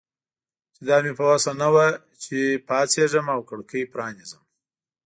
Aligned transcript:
چې 0.73 0.81
دا 0.87 0.97
مې 1.03 1.13
په 1.19 1.23
وسه 1.31 1.51
نه 1.61 1.67
وه 1.73 1.87
چې 2.23 2.37
پاڅېږم 2.67 3.25
او 3.35 3.39
کړکۍ 3.49 3.83
پرانیزم. 3.93 4.41